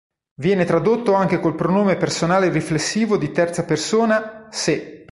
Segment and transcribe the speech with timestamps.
[0.41, 4.97] Viene tradotto anche col pronome personale riflessivo di terza persona Sé.